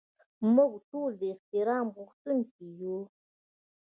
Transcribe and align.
موږ 0.55 0.71
ټول 0.89 1.09
د 1.21 1.23
احترام 1.33 1.85
غوښتونکي 1.97 2.65
یو. 2.81 2.97